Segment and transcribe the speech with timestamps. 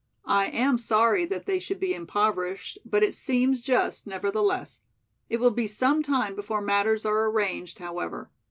[0.25, 4.81] I am sorry that they should be impoverished, but it seems just, nevertheless.
[5.29, 8.31] It will be some time before matters are arranged, however.